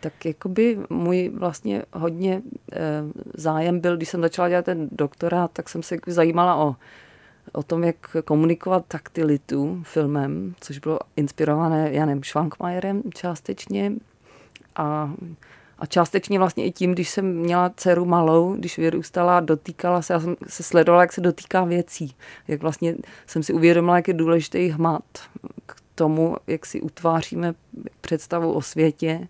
Tak 0.00 0.24
jakoby 0.24 0.78
můj 0.90 1.28
vlastně 1.28 1.82
hodně 1.92 2.42
e, 2.72 3.02
zájem 3.34 3.80
byl, 3.80 3.96
když 3.96 4.08
jsem 4.08 4.20
začala 4.20 4.48
dělat 4.48 4.64
ten 4.64 4.88
doktorát, 4.92 5.50
tak 5.52 5.68
jsem 5.68 5.82
se 5.82 5.96
zajímala 6.06 6.56
o, 6.56 6.76
o 7.52 7.62
tom, 7.62 7.84
jak 7.84 8.16
komunikovat 8.24 8.84
taktilitu 8.88 9.82
filmem, 9.82 10.54
což 10.60 10.78
bylo 10.78 10.98
inspirované 11.16 11.92
Janem 11.92 12.22
Schwankmajerem 12.22 13.02
částečně 13.14 13.92
a 14.76 15.10
a 15.80 15.86
částečně 15.86 16.38
vlastně 16.38 16.64
i 16.64 16.72
tím, 16.72 16.92
když 16.92 17.10
jsem 17.10 17.36
měla 17.36 17.70
dceru 17.76 18.04
malou, 18.04 18.54
když 18.54 18.78
vyrůstala, 18.78 19.40
dotýkala 19.40 20.02
se, 20.02 20.12
já 20.12 20.20
jsem 20.20 20.36
se 20.46 20.62
sledovala, 20.62 21.02
jak 21.02 21.12
se 21.12 21.20
dotýká 21.20 21.64
věcí. 21.64 22.14
Jak 22.48 22.62
vlastně 22.62 22.94
jsem 23.26 23.42
si 23.42 23.52
uvědomila, 23.52 23.96
jak 23.96 24.08
je 24.08 24.14
důležitý 24.14 24.68
hmat 24.68 25.02
k 25.66 25.76
tomu, 25.94 26.36
jak 26.46 26.66
si 26.66 26.80
utváříme 26.80 27.54
představu 28.00 28.52
o 28.52 28.62
světě. 28.62 29.28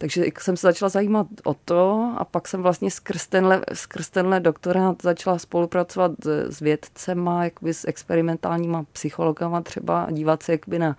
Takže 0.00 0.24
jsem 0.38 0.56
se 0.56 0.66
začala 0.66 0.88
zajímat 0.88 1.26
o 1.44 1.54
to 1.54 2.12
a 2.18 2.24
pak 2.24 2.48
jsem 2.48 2.62
vlastně 2.62 2.90
skrz 2.90 3.26
tenhle, 3.26 3.64
skrz 3.72 4.10
tenhle 4.10 4.40
doktorát 4.40 5.02
začala 5.02 5.38
spolupracovat 5.38 6.12
s 6.26 6.60
vědcema, 6.60 7.44
jakoby 7.44 7.74
s 7.74 7.88
experimentálníma 7.88 8.84
psychologama 8.92 9.60
třeba 9.60 10.02
a 10.02 10.10
dívat 10.10 10.42
se 10.42 10.52
jakoby 10.52 10.78
na, 10.78 10.96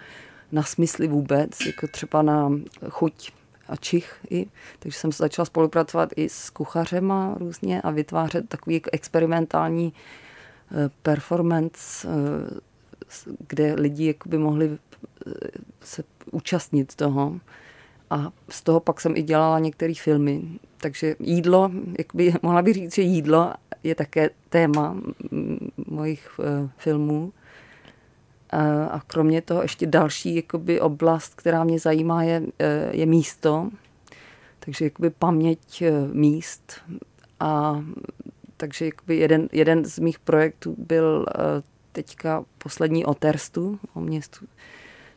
na 0.51 0.63
smysly 0.63 1.07
vůbec, 1.07 1.65
jako 1.65 1.87
třeba 1.87 2.21
na 2.21 2.51
chuť 2.89 3.31
a 3.67 3.75
čich 3.75 4.15
i, 4.29 4.47
takže 4.79 4.99
jsem 4.99 5.11
začala 5.11 5.45
spolupracovat 5.45 6.09
i 6.15 6.29
s 6.29 6.49
kuchařema 6.49 7.35
různě 7.39 7.81
a 7.81 7.91
vytvářet 7.91 8.49
takový 8.49 8.81
experimentální 8.91 9.93
eh, 10.71 10.89
performance, 11.01 12.07
eh, 12.07 12.59
kde 13.47 13.73
lidi 13.73 14.07
jakoby 14.07 14.37
mohli 14.37 14.77
eh, 15.27 15.31
se 15.81 16.03
účastnit 16.31 16.95
toho. 16.95 17.39
A 18.11 18.31
z 18.49 18.63
toho 18.63 18.79
pak 18.79 19.01
jsem 19.01 19.15
i 19.15 19.21
dělala 19.21 19.59
některé 19.59 19.93
filmy. 19.93 20.41
Takže 20.77 21.15
jídlo, 21.19 21.71
jakoby, 21.97 22.33
mohla 22.41 22.61
bych 22.61 22.73
říct, 22.73 22.95
že 22.95 23.01
jídlo 23.01 23.53
je 23.83 23.95
také 23.95 24.29
téma 24.49 24.97
mojich 25.87 26.39
filmů. 26.77 27.33
A 28.91 29.01
kromě 29.07 29.41
toho 29.41 29.61
ještě 29.61 29.85
další 29.87 30.35
jakoby, 30.35 30.81
oblast, 30.81 31.35
která 31.35 31.63
mě 31.63 31.79
zajímá, 31.79 32.23
je, 32.23 32.43
e, 32.59 32.97
je 32.97 33.05
místo. 33.05 33.69
Takže 34.59 34.85
jakoby 34.85 35.09
paměť 35.09 35.81
e, 35.81 35.91
míst. 36.13 36.81
A 37.39 37.83
takže 38.57 38.85
jakoby 38.85 39.17
jeden, 39.17 39.49
jeden 39.51 39.85
z 39.85 39.99
mých 39.99 40.19
projektů 40.19 40.75
byl 40.77 41.25
e, 41.29 41.41
teďka 41.91 42.45
poslední 42.57 43.05
o 43.05 43.13
Terstu, 43.13 43.79
o 43.93 44.01
městu 44.01 44.45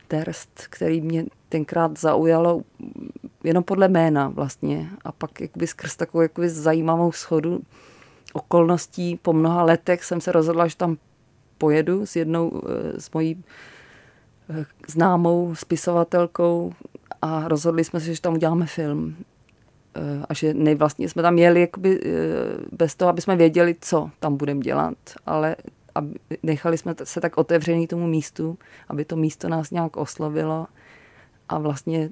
Terst, 0.08 0.66
který 0.70 1.00
mě 1.00 1.24
tenkrát 1.48 1.98
zaujalo 1.98 2.62
jenom 3.44 3.64
podle 3.64 3.88
jména 3.88 4.28
vlastně. 4.28 4.90
A 5.04 5.12
pak 5.12 5.40
jakoby 5.40 5.66
skrz 5.66 5.96
takovou 5.96 6.22
jakoby 6.22 6.48
zajímavou 6.48 7.12
schodu 7.12 7.60
okolností 8.32 9.18
po 9.22 9.32
mnoha 9.32 9.62
letech 9.62 10.04
jsem 10.04 10.20
se 10.20 10.32
rozhodla, 10.32 10.66
že 10.66 10.76
tam 10.76 10.96
pojedu 11.58 12.06
s 12.06 12.16
jednou, 12.16 12.62
eh, 12.68 13.00
s 13.00 13.10
mojí 13.10 13.44
eh, 14.50 14.64
známou 14.88 15.54
spisovatelkou 15.54 16.72
a 17.22 17.48
rozhodli 17.48 17.84
jsme 17.84 18.00
se, 18.00 18.14
že 18.14 18.20
tam 18.20 18.34
uděláme 18.34 18.66
film. 18.66 19.16
Eh, 19.94 20.24
a 20.28 20.34
že 20.34 20.54
nejvlastně 20.54 21.08
jsme 21.08 21.22
tam 21.22 21.38
jeli 21.38 21.60
jakoby 21.60 22.00
bez 22.72 22.94
toho, 22.94 23.08
aby 23.08 23.20
jsme 23.20 23.36
věděli, 23.36 23.76
co 23.80 24.10
tam 24.20 24.36
budeme 24.36 24.60
dělat, 24.60 24.96
ale 25.26 25.56
nechali 26.42 26.78
jsme 26.78 26.94
se 27.04 27.20
tak 27.20 27.38
otevřený 27.38 27.86
tomu 27.86 28.06
místu, 28.06 28.58
aby 28.88 29.04
to 29.04 29.16
místo 29.16 29.48
nás 29.48 29.70
nějak 29.70 29.96
oslovilo 29.96 30.66
a 31.48 31.58
vlastně 31.58 32.10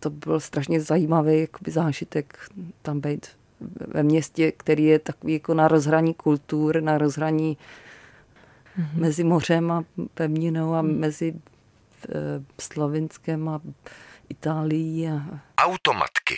to 0.00 0.10
byl 0.10 0.40
strašně 0.40 0.80
zajímavý 0.80 1.40
jakoby 1.40 1.70
zážitek 1.70 2.38
tam 2.82 3.00
být 3.00 3.26
ve 3.86 4.02
městě, 4.02 4.52
který 4.52 4.84
je 4.84 4.98
takový 4.98 5.32
jako 5.32 5.54
na 5.54 5.68
rozhraní 5.68 6.14
kultur, 6.14 6.82
na 6.82 6.98
rozhraní 6.98 7.56
mm-hmm. 8.78 9.00
mezi 9.00 9.24
mořem 9.24 9.70
a 9.70 9.84
pevninou 10.14 10.74
a 10.74 10.82
mm. 10.82 10.98
mezi 10.98 11.34
e, 11.34 12.18
Slovinskem 12.60 13.48
a 13.48 13.60
Itálií. 14.28 15.08
A... 15.08 15.40
Automatky. 15.58 16.34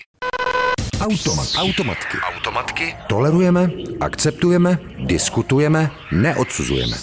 Automat. 1.00 1.48
Automatky. 1.58 2.16
Automatky. 2.36 2.96
Tolerujeme, 3.08 3.70
akceptujeme, 4.00 4.78
diskutujeme, 4.98 5.90
neodsuzujeme. 6.12 6.96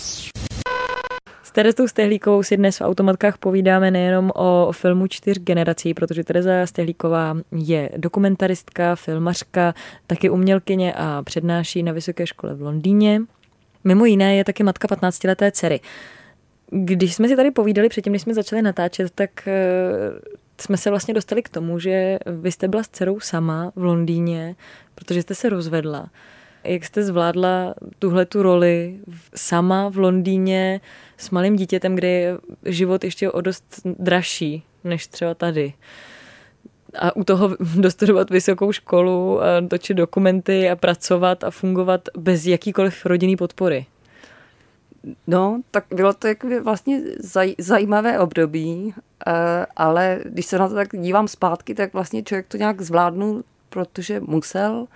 S 1.44 1.52
Terezou 1.52 1.88
Stehlíkovou 1.88 2.44
si 2.44 2.58
dnes 2.58 2.78
v 2.78 2.82
automatkách 2.82 3.38
povídáme 3.38 3.92
nejenom 3.92 4.32
o 4.36 4.72
filmu 4.72 5.08
čtyř 5.08 5.40
generací, 5.40 5.94
protože 5.94 6.24
Tereza 6.24 6.66
Stehlíková 6.66 7.38
je 7.52 7.90
dokumentaristka, 7.98 8.96
filmařka, 8.96 9.74
taky 10.08 10.30
umělkyně 10.30 10.94
a 10.94 11.24
přednáší 11.24 11.84
na 11.84 11.92
Vysoké 11.92 12.28
škole 12.28 12.56
v 12.56 12.62
Londýně. 12.62 13.22
Mimo 13.84 14.06
jiné 14.06 14.36
je 14.36 14.44
taky 14.44 14.64
matka 14.64 14.88
15-leté 14.88 15.52
dcery. 15.52 15.80
Když 16.70 17.16
jsme 17.16 17.28
si 17.28 17.36
tady 17.36 17.52
povídali 17.52 17.90
předtím, 17.90 18.14
než 18.14 18.22
jsme 18.22 18.34
začali 18.34 18.62
natáčet, 18.62 19.12
tak 19.16 19.48
eh, 19.48 20.43
jsme 20.62 20.78
se 20.78 20.90
vlastně 20.90 21.14
dostali 21.14 21.44
k 21.44 21.50
tomu, 21.50 21.80
že 21.80 22.20
vy 22.26 22.52
jste 22.52 22.68
byla 22.68 22.84
s 22.84 22.88
dcerou 22.88 23.20
sama 23.20 23.72
v 23.76 23.84
Londýně, 23.84 24.56
protože 24.96 25.22
jste 25.22 25.36
se 25.36 25.50
rozvedla. 25.50 26.10
Jak 26.64 26.86
jste 26.86 27.04
zvládla 27.04 27.76
tuhle 28.00 28.26
tu 28.26 28.44
roli 28.44 29.00
sama 29.36 29.90
v 29.90 29.98
Londýně 29.98 30.82
s 31.18 31.30
malým 31.30 31.56
dítětem, 31.56 31.96
kde 31.96 32.08
je 32.08 32.38
život 32.66 33.04
ještě 33.04 33.32
o 33.32 33.42
dost 33.42 33.82
dražší 33.86 34.64
než 34.84 35.08
třeba 35.08 35.34
tady? 35.34 35.74
a 37.00 37.16
u 37.16 37.24
toho 37.24 37.58
dostudovat 37.76 38.30
vysokou 38.30 38.72
školu, 38.72 39.40
točit 39.68 39.98
dokumenty 39.98 40.70
a 40.70 40.76
pracovat 40.76 41.44
a 41.44 41.52
fungovat 41.52 42.10
bez 42.18 42.46
jakýkoliv 42.46 43.06
rodinný 43.06 43.36
podpory. 43.36 43.86
No, 45.28 45.62
tak 45.72 45.86
bylo 45.96 46.14
to 46.14 46.28
jako 46.28 46.48
vlastně 46.64 47.02
zaj, 47.20 47.56
zajímavé 47.58 48.20
období, 48.20 48.94
eh, 49.28 49.66
ale 49.76 50.20
když 50.26 50.46
se 50.46 50.58
na 50.58 50.70
to 50.70 50.76
tak 50.76 50.88
dívám 50.92 51.28
zpátky, 51.28 51.76
tak 51.76 51.94
vlastně 51.94 52.24
člověk 52.24 52.48
to 52.48 52.58
nějak 52.58 52.82
zvládnul, 52.82 53.44
protože 53.70 54.20
musel. 54.20 54.88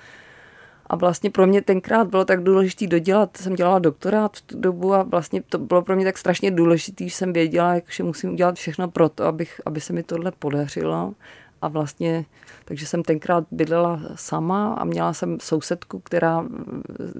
A 0.89 0.95
vlastně 0.95 1.29
pro 1.29 1.47
mě 1.47 1.61
tenkrát 1.61 2.07
bylo 2.07 2.25
tak 2.25 2.43
důležité 2.43 2.87
dodělat, 2.87 3.37
jsem 3.37 3.55
dělala 3.55 3.79
doktorát 3.79 4.37
v 4.37 4.41
tu 4.41 4.59
dobu 4.59 4.93
a 4.93 5.03
vlastně 5.03 5.41
to 5.41 5.57
bylo 5.57 5.81
pro 5.81 5.95
mě 5.95 6.05
tak 6.05 6.17
strašně 6.17 6.51
důležité, 6.51 7.03
že 7.03 7.15
jsem 7.15 7.33
věděla, 7.33 7.75
že 7.89 8.03
musím 8.03 8.33
udělat 8.33 8.55
všechno 8.55 8.87
pro 8.87 9.09
to, 9.09 9.23
abych, 9.23 9.61
aby 9.65 9.81
se 9.81 9.93
mi 9.93 10.03
tohle 10.03 10.31
podařilo 10.39 11.13
a 11.61 11.67
vlastně, 11.67 12.25
takže 12.65 12.85
jsem 12.85 13.03
tenkrát 13.03 13.43
bydlela 13.51 13.99
sama 14.15 14.73
a 14.73 14.83
měla 14.83 15.13
jsem 15.13 15.37
sousedku, 15.41 15.99
která, 15.99 16.45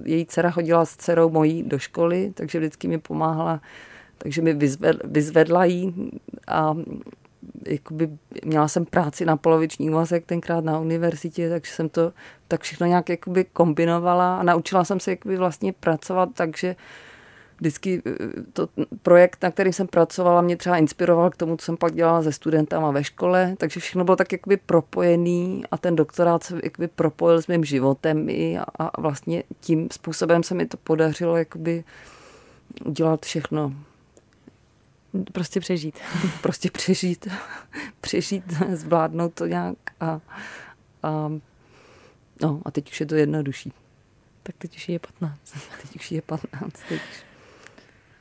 její 0.05 0.25
dcera 0.25 0.51
chodila 0.51 0.85
s 0.85 0.95
dcerou 0.95 1.29
mojí 1.29 1.63
do 1.63 1.79
školy, 1.79 2.31
takže 2.33 2.59
vždycky 2.59 2.87
mi 2.87 2.97
pomáhala, 2.97 3.61
takže 4.17 4.41
mi 4.41 4.53
vyzvedla, 4.53 5.01
vyzvedla 5.05 5.65
jí 5.65 6.11
a 6.47 6.75
jakoby 7.67 8.09
měla 8.45 8.67
jsem 8.67 8.85
práci 8.85 9.25
na 9.25 9.37
poloviční 9.37 9.89
úvazek 9.89 10.25
tenkrát 10.25 10.63
na 10.63 10.79
univerzitě, 10.79 11.49
takže 11.49 11.71
jsem 11.71 11.89
to 11.89 12.13
tak 12.47 12.61
všechno 12.61 12.87
nějak 12.87 13.09
jakoby 13.09 13.45
kombinovala 13.53 14.39
a 14.39 14.43
naučila 14.43 14.83
jsem 14.83 14.99
se 14.99 15.11
jakoby 15.11 15.37
vlastně 15.37 15.73
pracovat, 15.73 16.29
takže 16.33 16.75
vždycky 17.59 18.01
eh, 18.05 18.13
to 18.53 18.69
projekt, 19.01 19.43
na 19.43 19.51
kterým 19.51 19.73
jsem 19.73 19.87
pracovala, 19.87 20.41
mě 20.41 20.57
třeba 20.57 20.77
inspiroval 20.77 21.29
k 21.29 21.35
tomu, 21.35 21.57
co 21.57 21.65
jsem 21.65 21.77
pak 21.77 21.93
dělala 21.93 22.23
se 22.23 22.31
studentama 22.31 22.91
ve 22.91 23.03
škole, 23.03 23.55
takže 23.57 23.79
všechno 23.79 24.03
bylo 24.03 24.15
tak 24.15 24.31
jakoby 24.31 24.57
propojený 24.57 25.63
a 25.71 25.77
ten 25.77 25.95
doktorát 25.95 26.43
se 26.43 26.59
jakoby 26.63 26.87
propojil 26.87 27.41
s 27.41 27.47
mým 27.47 27.65
životem 27.65 28.29
i 28.29 28.57
a, 28.57 28.63
a 28.63 29.01
vlastně 29.01 29.43
tím 29.59 29.87
způsobem 29.91 30.43
se 30.43 30.55
mi 30.55 30.65
to 30.65 30.77
podařilo 30.77 31.37
jakoby 31.37 31.83
udělat 32.85 33.25
všechno. 33.25 33.73
Prostě 35.31 35.59
přežít. 35.59 35.99
Prostě 36.41 36.71
přežít. 36.71 37.27
přežít, 38.01 38.43
zvládnout 38.73 39.33
to 39.33 39.45
nějak 39.45 39.77
a, 39.99 40.21
a 41.03 41.31
no 42.41 42.61
a 42.65 42.71
teď 42.71 42.91
už 42.91 42.99
je 42.99 43.05
to 43.05 43.15
jednodušší. 43.15 43.73
Tak 44.43 44.55
teď 44.57 44.75
už 44.75 44.89
je 44.89 44.99
15. 44.99 45.39
Teď 45.81 45.95
už 45.95 46.11
je 46.11 46.21
15. 46.21 46.73
Teď 46.89 47.01
už 47.11 47.26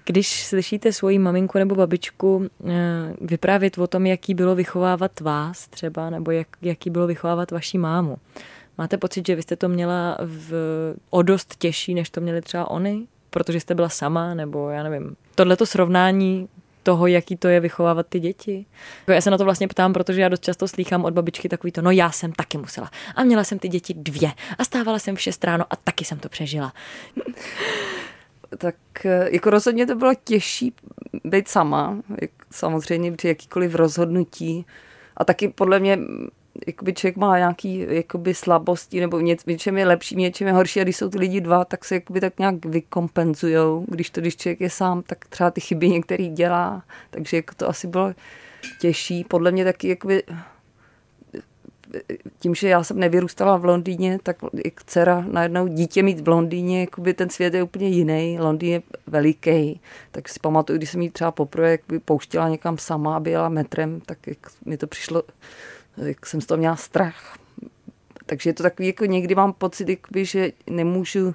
Když 0.06 0.44
slyšíte 0.44 0.92
svoji 0.92 1.18
maminku 1.18 1.58
nebo 1.58 1.74
babičku 1.74 2.46
eh, 2.68 2.72
vyprávět 3.20 3.78
o 3.78 3.86
tom, 3.86 4.06
jaký 4.06 4.34
bylo 4.34 4.54
vychovávat 4.54 5.20
vás 5.20 5.68
třeba, 5.68 6.10
nebo 6.10 6.30
jak, 6.30 6.48
jaký 6.62 6.90
bylo 6.90 7.06
vychovávat 7.06 7.50
vaší 7.50 7.78
mámu, 7.78 8.16
máte 8.78 8.96
pocit, 8.96 9.26
že 9.26 9.34
vy 9.34 9.42
jste 9.42 9.56
to 9.56 9.68
měla 9.68 10.18
v, 10.20 10.52
o 11.10 11.22
dost 11.22 11.56
těžší, 11.58 11.94
než 11.94 12.10
to 12.10 12.20
měli 12.20 12.42
třeba 12.42 12.70
oni? 12.70 13.06
Protože 13.30 13.60
jste 13.60 13.74
byla 13.74 13.88
sama, 13.88 14.34
nebo 14.34 14.70
já 14.70 14.82
nevím. 14.82 15.16
Tohleto 15.34 15.66
srovnání 15.66 16.48
toho, 16.82 17.06
jaký 17.06 17.36
to 17.36 17.48
je 17.48 17.60
vychovávat 17.60 18.06
ty 18.06 18.20
děti. 18.20 18.66
Já 19.06 19.20
se 19.20 19.30
na 19.30 19.38
to 19.38 19.44
vlastně 19.44 19.68
ptám, 19.68 19.92
protože 19.92 20.20
já 20.20 20.28
dost 20.28 20.44
často 20.44 20.68
slýchám 20.68 21.04
od 21.04 21.14
babičky 21.14 21.48
takový 21.48 21.72
to, 21.72 21.82
no 21.82 21.90
já 21.90 22.10
jsem 22.10 22.32
taky 22.32 22.58
musela. 22.58 22.90
A 23.14 23.24
měla 23.24 23.44
jsem 23.44 23.58
ty 23.58 23.68
děti 23.68 23.94
dvě. 23.94 24.30
A 24.58 24.64
stávala 24.64 24.98
jsem 24.98 25.16
v 25.16 25.20
šest 25.20 25.44
ráno 25.44 25.64
a 25.70 25.76
taky 25.76 26.04
jsem 26.04 26.18
to 26.18 26.28
přežila. 26.28 26.72
Tak 28.58 28.74
eh, 29.04 29.28
jako 29.30 29.50
rozhodně 29.50 29.86
to 29.86 29.94
bylo 29.94 30.12
těžší 30.24 30.74
být 31.24 31.48
sama, 31.48 31.96
jak, 32.20 32.30
samozřejmě 32.50 33.12
při 33.12 33.28
jakýkoliv 33.28 33.74
rozhodnutí. 33.74 34.66
A 35.16 35.24
taky 35.24 35.48
podle 35.48 35.80
mě 35.80 35.98
jakoby 36.66 36.92
člověk 36.92 37.16
má 37.16 37.38
nějaký 37.38 37.86
jakoby 37.88 38.34
slabosti 38.34 39.00
nebo 39.00 39.20
něč, 39.20 39.44
něčem 39.46 39.78
je 39.78 39.86
lepší, 39.86 40.16
něčem 40.16 40.46
je 40.46 40.52
horší 40.52 40.80
a 40.80 40.82
když 40.82 40.96
jsou 40.96 41.08
ty 41.08 41.18
lidi 41.18 41.40
dva, 41.40 41.64
tak 41.64 41.84
se 41.84 41.94
jakoby 41.94 42.20
tak 42.20 42.38
nějak 42.38 42.64
vykompenzujou. 42.64 43.84
Když 43.88 44.10
to, 44.10 44.20
když 44.20 44.36
člověk 44.36 44.60
je 44.60 44.70
sám, 44.70 45.02
tak 45.02 45.24
třeba 45.24 45.50
ty 45.50 45.60
chyby 45.60 45.88
některý 45.88 46.28
dělá, 46.28 46.82
takže 47.10 47.36
jako 47.36 47.54
to 47.54 47.68
asi 47.68 47.86
bylo 47.86 48.14
těžší. 48.80 49.24
Podle 49.24 49.50
mě 49.50 49.64
taky 49.64 49.88
jakoby 49.88 50.22
tím, 52.38 52.54
že 52.54 52.68
já 52.68 52.84
jsem 52.84 52.98
nevyrůstala 52.98 53.56
v 53.56 53.64
Londýně, 53.64 54.18
tak 54.22 54.36
jak 54.64 54.84
dcera 54.84 55.24
najednou 55.30 55.66
dítě 55.66 56.02
mít 56.02 56.20
v 56.20 56.28
Londýně, 56.28 56.80
jakoby 56.80 57.14
ten 57.14 57.30
svět 57.30 57.54
je 57.54 57.62
úplně 57.62 57.88
jiný. 57.88 58.38
Londýn 58.40 58.72
je 58.72 58.82
veliký, 59.06 59.80
tak 60.10 60.28
si 60.28 60.40
pamatuju, 60.40 60.78
když 60.78 60.90
jsem 60.90 61.02
jí 61.02 61.10
třeba 61.10 61.30
poprvé 61.30 61.78
pouštěla 62.04 62.48
někam 62.48 62.78
sama, 62.78 63.16
aby 63.16 63.30
jela 63.30 63.48
metrem, 63.48 64.00
tak 64.06 64.26
jak 64.26 64.38
mi 64.64 64.76
to 64.76 64.86
přišlo, 64.86 65.22
jak 65.96 66.26
jsem 66.26 66.40
z 66.40 66.46
toho 66.46 66.58
měla 66.58 66.76
strach. 66.76 67.38
Takže 68.26 68.50
je 68.50 68.54
to 68.54 68.62
takový, 68.62 68.86
jako 68.86 69.04
někdy 69.04 69.34
mám 69.34 69.52
pocit, 69.52 69.88
jakoby, 69.88 70.24
že 70.24 70.52
nemůžu 70.70 71.34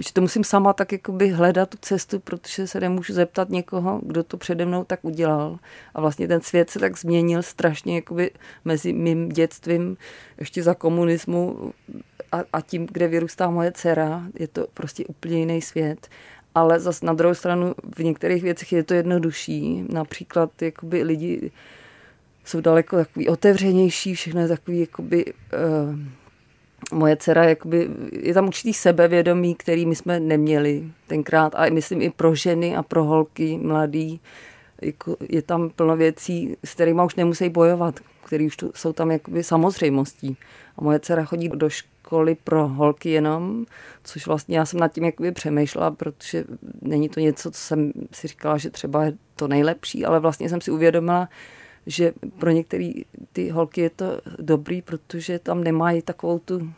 že 0.00 0.12
to 0.12 0.20
musím 0.20 0.44
sama 0.44 0.72
tak 0.72 0.92
jakoby 0.92 1.28
hledat 1.28 1.68
tu 1.68 1.78
cestu, 1.80 2.20
protože 2.20 2.66
se 2.66 2.80
nemůžu 2.80 3.12
zeptat 3.12 3.48
někoho, 3.50 4.00
kdo 4.02 4.22
to 4.22 4.36
přede 4.36 4.66
mnou 4.66 4.84
tak 4.84 4.98
udělal. 5.02 5.58
A 5.94 6.00
vlastně 6.00 6.28
ten 6.28 6.40
svět 6.40 6.70
se 6.70 6.78
tak 6.78 6.98
změnil 6.98 7.42
strašně 7.42 7.94
jakoby 7.94 8.30
mezi 8.64 8.92
mým 8.92 9.28
dětstvím 9.28 9.96
ještě 10.40 10.62
za 10.62 10.74
komunismu 10.74 11.72
a, 12.32 12.42
a 12.52 12.60
tím, 12.60 12.86
kde 12.92 13.08
vyrůstá 13.08 13.50
moje 13.50 13.72
dcera. 13.72 14.22
Je 14.38 14.48
to 14.48 14.66
prostě 14.74 15.04
úplně 15.04 15.38
jiný 15.38 15.62
svět. 15.62 16.08
Ale 16.54 16.80
zas 16.80 17.02
na 17.02 17.12
druhou 17.12 17.34
stranu 17.34 17.74
v 17.96 18.04
některých 18.04 18.42
věcech 18.42 18.72
je 18.72 18.82
to 18.82 18.94
jednodušší. 18.94 19.84
Například 19.92 20.62
jakoby 20.62 21.02
lidi 21.02 21.50
jsou 22.44 22.60
daleko 22.60 22.96
takový 22.96 23.28
otevřenější, 23.28 24.14
všechno 24.14 24.40
je 24.40 24.48
takový 24.48 24.80
jakoby... 24.80 25.24
Uh, 25.88 26.21
moje 26.92 27.16
dcera, 27.16 27.44
jakoby, 27.44 27.90
je 28.12 28.34
tam 28.34 28.46
určitý 28.46 28.74
sebevědomí, 28.74 29.54
který 29.54 29.86
my 29.86 29.96
jsme 29.96 30.20
neměli 30.20 30.84
tenkrát 31.06 31.54
a 31.54 31.70
myslím 31.70 32.02
i 32.02 32.10
pro 32.10 32.34
ženy 32.34 32.76
a 32.76 32.82
pro 32.82 33.04
holky 33.04 33.58
mladý. 33.62 34.20
Jako, 34.82 35.16
je 35.28 35.42
tam 35.42 35.70
plno 35.70 35.96
věcí, 35.96 36.56
s 36.64 36.74
kterými 36.74 37.02
už 37.04 37.14
nemusí 37.14 37.48
bojovat, 37.48 38.00
které 38.24 38.46
už 38.46 38.56
tu, 38.56 38.72
jsou 38.74 38.92
tam 38.92 39.10
jakoby 39.10 39.44
samozřejmostí. 39.44 40.36
A 40.76 40.84
moje 40.84 41.00
dcera 41.00 41.24
chodí 41.24 41.48
do 41.48 41.70
školy 41.70 42.36
pro 42.44 42.68
holky 42.68 43.10
jenom, 43.10 43.64
což 44.04 44.26
vlastně 44.26 44.58
já 44.58 44.66
jsem 44.66 44.80
nad 44.80 44.92
tím 44.92 45.04
jakoby 45.04 45.32
přemýšlela, 45.32 45.90
protože 45.90 46.44
není 46.82 47.08
to 47.08 47.20
něco, 47.20 47.50
co 47.50 47.60
jsem 47.60 47.92
si 48.12 48.28
říkala, 48.28 48.58
že 48.58 48.70
třeba 48.70 49.04
je 49.04 49.12
to 49.36 49.48
nejlepší, 49.48 50.04
ale 50.04 50.20
vlastně 50.20 50.48
jsem 50.48 50.60
si 50.60 50.70
uvědomila, 50.70 51.28
že 51.86 52.12
pro 52.38 52.50
některé 52.50 52.92
ty 53.32 53.48
holky 53.48 53.80
je 53.80 53.90
to 53.90 54.20
dobrý, 54.38 54.82
protože 54.82 55.38
tam 55.38 55.64
nemají 55.64 56.02
takovou 56.02 56.38
tu 56.38 56.72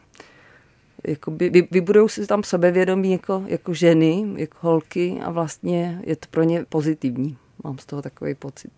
jakoby, 1.07 1.51
vy, 1.51 1.69
vybudou 1.71 2.09
si 2.09 2.27
tam 2.27 2.43
sebevědomí 2.43 3.13
jako, 3.13 3.45
jako 3.47 3.75
ženy, 3.75 4.27
jako 4.37 4.59
holky 4.61 5.21
a 5.25 5.31
vlastně 5.31 6.03
je 6.07 6.17
to 6.17 6.27
pro 6.31 6.43
ně 6.43 6.65
pozitivní. 6.69 7.37
Mám 7.65 7.79
z 7.79 7.87
toho 7.87 8.03
takový 8.03 8.35
pocit. 8.35 8.73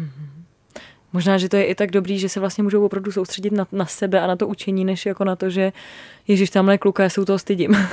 Mm-hmm. 0.00 0.26
Možná, 1.12 1.38
že 1.38 1.48
to 1.48 1.56
je 1.56 1.64
i 1.64 1.74
tak 1.74 1.90
dobrý, 1.90 2.18
že 2.18 2.28
se 2.28 2.40
vlastně 2.40 2.64
můžou 2.64 2.84
opravdu 2.84 3.12
soustředit 3.12 3.52
na, 3.52 3.66
na 3.72 3.86
sebe 3.86 4.20
a 4.20 4.26
na 4.26 4.36
to 4.36 4.48
učení, 4.48 4.84
než 4.84 5.06
jako 5.06 5.24
na 5.24 5.36
to, 5.36 5.50
že 5.50 5.72
Ježíš, 6.28 6.50
tamhle 6.50 6.78
kluka, 6.78 7.02
já 7.02 7.08
se 7.08 7.20
u 7.20 7.24
toho 7.24 7.38
stydím. 7.38 7.76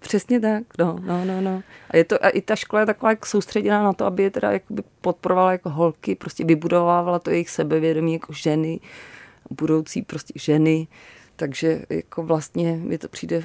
Přesně 0.00 0.40
tak, 0.40 0.62
no, 0.78 0.98
no, 1.02 1.24
no, 1.24 1.40
no. 1.40 1.62
A, 1.90 1.96
je 1.96 2.04
to, 2.04 2.24
a 2.24 2.28
i 2.28 2.40
ta 2.40 2.56
škola 2.56 2.80
je 2.80 2.86
taková 2.86 3.10
jako 3.10 3.26
soustředěná 3.26 3.82
na 3.82 3.92
to, 3.92 4.04
aby 4.04 4.22
je 4.22 4.30
teda 4.30 4.52
jakoby 4.52 4.82
podporovala 5.00 5.52
jako 5.52 5.70
holky, 5.70 6.14
prostě 6.14 6.44
vybudovávala 6.44 7.18
to 7.18 7.30
jejich 7.30 7.50
sebevědomí 7.50 8.12
jako 8.12 8.32
ženy, 8.32 8.80
budoucí 9.50 10.02
prostě 10.02 10.32
ženy, 10.36 10.88
takže 11.40 11.82
jako 11.90 12.22
vlastně 12.22 12.76
mi 12.76 12.98
to 12.98 13.08
přijde 13.08 13.42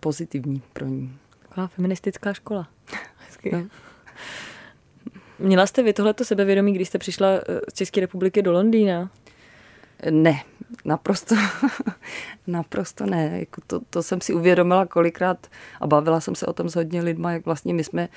pozitivní 0.00 0.62
pro 0.72 0.86
ní. 0.86 1.18
Taková 1.48 1.66
feministická 1.66 2.32
škola. 2.32 2.68
No. 3.52 3.66
Měla 5.38 5.66
jste 5.66 5.82
vy 5.82 5.92
tohleto 5.92 6.24
sebevědomí, 6.24 6.72
když 6.72 6.88
jste 6.88 6.98
přišla 6.98 7.28
eh, 7.28 7.40
z 7.70 7.72
České 7.72 8.00
republiky 8.00 8.42
do 8.42 8.52
Londýna? 8.52 9.10
Ne, 10.10 10.42
naprosto, 10.84 11.34
naprosto 12.46 13.06
ne. 13.06 13.30
Jako 13.40 13.60
to, 13.66 13.80
to 13.90 14.02
jsem 14.02 14.20
si 14.20 14.34
uvědomila 14.34 14.86
kolikrát 14.86 15.46
a 15.80 15.86
bavila 15.86 16.20
jsem 16.20 16.34
se 16.34 16.46
o 16.46 16.52
tom 16.52 16.68
s 16.68 16.74
hodně 16.74 17.02
lidma, 17.02 17.32
jak 17.32 17.46
vlastně 17.46 17.74
my 17.74 17.84
jsme 17.84 18.08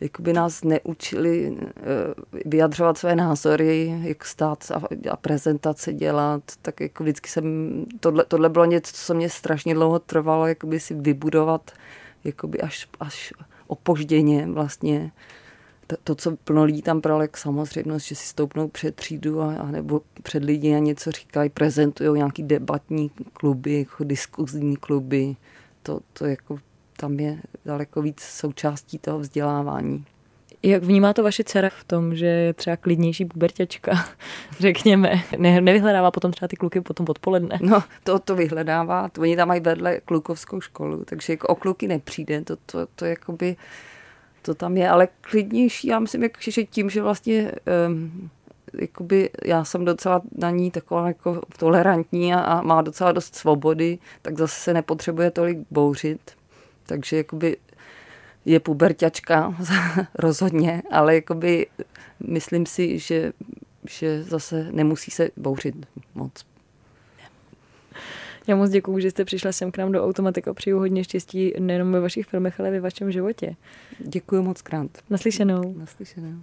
jakoby 0.00 0.32
nás 0.32 0.64
neučili 0.64 1.56
eh, 1.60 1.82
vyjadřovat 2.44 2.98
své 2.98 3.16
názory, 3.16 4.00
jak 4.02 4.24
stát 4.24 4.72
a, 5.10 5.16
prezentace 5.16 5.92
dělat, 5.92 6.42
tak 6.62 6.80
jako 6.80 7.02
vždycky 7.02 7.28
jsem, 7.28 7.44
tohle, 8.00 8.24
tohle 8.24 8.48
bylo 8.48 8.64
něco, 8.64 8.92
co 8.94 9.14
mě 9.14 9.28
strašně 9.28 9.74
dlouho 9.74 9.98
trvalo, 9.98 10.46
jakoby 10.46 10.80
si 10.80 10.94
vybudovat 10.94 11.70
jakoby 12.24 12.60
až, 12.60 12.88
až 13.00 13.32
opožděně 13.66 14.46
vlastně 14.46 15.12
to, 15.86 15.96
to, 16.04 16.14
co 16.14 16.36
plno 16.36 16.64
lidí 16.64 16.82
tam 16.82 17.00
bralo 17.00 17.22
jak 17.22 17.36
samozřejmost, 17.36 18.06
že 18.06 18.14
si 18.14 18.26
stoupnou 18.26 18.68
před 18.68 18.94
třídu 18.96 19.40
a, 19.40 19.54
a 19.54 19.70
nebo 19.70 20.00
před 20.22 20.44
lidi 20.44 20.74
a 20.74 20.78
něco 20.78 21.10
říkají, 21.10 21.50
prezentují 21.50 22.10
nějaký 22.16 22.42
debatní 22.42 23.10
kluby, 23.32 23.78
jako 23.78 24.04
diskuzní 24.04 24.76
kluby. 24.76 25.36
To, 25.82 26.00
to 26.12 26.26
jako 26.26 26.58
tam 27.00 27.20
je 27.20 27.38
daleko 27.64 28.02
víc 28.02 28.20
součástí 28.20 28.98
toho 28.98 29.18
vzdělávání. 29.18 30.04
Jak 30.62 30.82
vnímá 30.82 31.12
to 31.12 31.22
vaše 31.22 31.44
dcera 31.44 31.68
v 31.68 31.84
tom, 31.84 32.14
že 32.14 32.26
je 32.26 32.54
třeba 32.54 32.76
klidnější 32.76 33.24
pubertěčka, 33.24 33.92
řekněme? 34.58 35.22
Ne, 35.38 35.60
nevyhledává 35.60 36.10
potom 36.10 36.32
třeba 36.32 36.48
ty 36.48 36.56
kluky 36.56 36.80
potom 36.80 37.06
odpoledne? 37.08 37.58
No, 37.62 37.82
to, 38.04 38.18
to 38.18 38.36
vyhledává. 38.36 39.08
To, 39.08 39.20
oni 39.20 39.36
tam 39.36 39.48
mají 39.48 39.60
vedle 39.60 40.00
klukovskou 40.00 40.60
školu, 40.60 41.04
takže 41.04 41.32
jako 41.32 41.46
o 41.46 41.54
kluky 41.54 41.88
nepřijde. 41.88 42.40
To, 42.40 42.56
to, 42.56 42.86
to 42.94 43.04
jakoby, 43.04 43.56
to 44.42 44.54
tam 44.54 44.76
je, 44.76 44.88
ale 44.88 45.08
klidnější. 45.20 45.88
Já 45.88 45.98
myslím, 45.98 46.22
jak, 46.22 46.32
že 46.40 46.64
tím, 46.64 46.90
že 46.90 47.02
vlastně 47.02 47.52
um, 47.88 48.30
jakoby 48.80 49.30
já 49.44 49.64
jsem 49.64 49.84
docela 49.84 50.22
na 50.38 50.50
ní 50.50 50.70
taková 50.70 51.08
jako 51.08 51.42
tolerantní 51.58 52.34
a, 52.34 52.40
a 52.40 52.62
má 52.62 52.82
docela 52.82 53.12
dost 53.12 53.34
svobody, 53.34 53.98
tak 54.22 54.38
zase 54.38 54.60
se 54.60 54.74
nepotřebuje 54.74 55.30
tolik 55.30 55.58
bouřit. 55.70 56.39
Takže 56.90 57.16
jakoby 57.16 57.56
je 58.44 58.60
puberťačka 58.60 59.56
rozhodně, 60.14 60.82
ale 60.90 61.14
jakoby 61.14 61.66
myslím 62.26 62.66
si, 62.66 62.98
že, 62.98 63.32
že 63.88 64.22
zase 64.22 64.68
nemusí 64.72 65.10
se 65.10 65.30
bouřit 65.36 65.86
moc. 66.14 66.44
Já 68.46 68.56
moc 68.56 68.70
děkuju, 68.70 68.98
že 68.98 69.10
jste 69.10 69.24
přišla 69.24 69.52
sem 69.52 69.70
k 69.70 69.78
nám 69.78 69.92
do 69.92 70.04
Automatika. 70.04 70.54
Přeju 70.54 70.78
hodně 70.78 71.04
štěstí 71.04 71.52
nejenom 71.58 71.92
ve 71.92 72.00
vašich 72.00 72.26
filmech, 72.26 72.60
ale 72.60 72.68
i 72.68 72.72
ve 72.72 72.80
vašem 72.80 73.12
životě. 73.12 73.56
Děkuji 73.98 74.42
moc 74.42 74.62
krát. 74.62 74.90
Naslyšenou. 75.10 75.74
Naslyšenou. 75.78 76.42